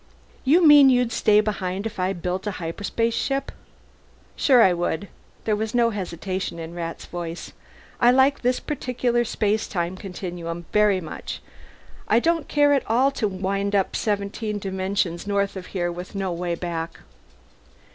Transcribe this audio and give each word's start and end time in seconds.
"You 0.43 0.65
mean 0.65 0.89
you'd 0.89 1.11
stay 1.11 1.41
behind 1.41 1.85
if 1.85 1.99
I 1.99 2.11
built 2.13 2.47
a 2.47 2.51
hyperspace 2.57 3.13
ship?" 3.13 3.51
"Sure 4.35 4.63
I 4.63 4.73
would." 4.73 5.09
There 5.43 5.55
was 5.55 5.75
no 5.75 5.91
hesitation 5.91 6.57
in 6.57 6.73
Rat's 6.73 7.05
voice. 7.05 7.53
"I 7.99 8.09
like 8.09 8.41
this 8.41 8.59
particular 8.59 9.23
space 9.23 9.67
time 9.67 9.95
continuum 9.95 10.65
very 10.73 11.01
much. 11.01 11.39
I 12.07 12.19
don't 12.19 12.47
care 12.47 12.73
at 12.73 12.89
all 12.89 13.11
to 13.11 13.27
wind 13.27 13.75
up 13.75 13.95
seventeen 13.95 14.57
dimensions 14.57 15.27
north 15.27 15.55
of 15.55 15.67
here 15.67 15.91
with 15.91 16.15
no 16.15 16.33
way 16.33 16.55
back." 16.55 17.01